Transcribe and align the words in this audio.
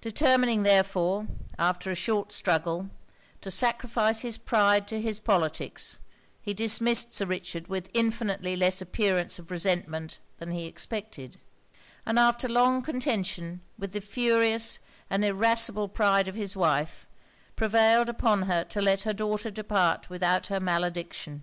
Determining 0.00 0.62
therefore, 0.62 1.26
after 1.58 1.90
a 1.90 1.94
short 1.94 2.32
struggle, 2.32 2.88
to 3.42 3.50
sacrifice 3.50 4.20
his 4.20 4.38
pride 4.38 4.88
to 4.88 5.02
his 5.02 5.20
politics, 5.20 5.98
he 6.40 6.54
dismissed 6.54 7.12
Sir 7.12 7.26
Richard 7.26 7.66
with 7.68 7.90
infinitely 7.92 8.56
less 8.56 8.80
appearance 8.80 9.38
of 9.38 9.50
resentment 9.50 10.18
than 10.38 10.52
he 10.52 10.64
expected; 10.64 11.38
and 12.06 12.18
after 12.18 12.48
long 12.48 12.80
contention 12.80 13.60
with 13.76 13.92
the 13.92 14.00
furious 14.00 14.78
and 15.10 15.26
irascible 15.26 15.88
pride 15.88 16.26
of 16.26 16.36
his 16.36 16.56
wife, 16.56 17.06
prevailed 17.54 18.08
upon 18.08 18.44
her 18.44 18.64
to 18.64 18.80
let 18.80 19.02
her 19.02 19.12
daughter 19.12 19.50
depart 19.50 20.08
without 20.08 20.46
her 20.46 20.58
malediction. 20.58 21.42